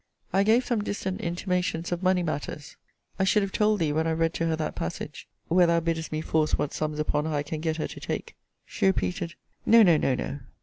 I 0.33 0.41
gave 0.41 0.65
some 0.65 0.83
distant 0.83 1.21
intimations 1.21 1.91
of 1.91 2.01
money 2.01 2.23
matters. 2.23 2.75
I 3.19 3.23
should 3.23 3.43
have 3.43 3.51
told 3.51 3.77
thee, 3.79 3.93
when 3.93 4.07
I 4.07 4.13
read 4.13 4.33
to 4.33 4.47
her 4.47 4.55
that 4.55 4.73
passage, 4.73 5.27
where 5.47 5.67
thou 5.67 5.79
biddest 5.79 6.11
me 6.11 6.21
force 6.21 6.57
what 6.57 6.73
sums 6.73 6.97
upon 6.97 7.25
her 7.25 7.35
I 7.35 7.43
can 7.43 7.61
get 7.61 7.77
her 7.77 7.87
to 7.87 7.99
take 7.99 8.35
she 8.65 8.87
repeated, 8.87 9.35
No, 9.63 9.83
no, 9.83 9.97
no, 9.97 10.15
no! 10.15 10.39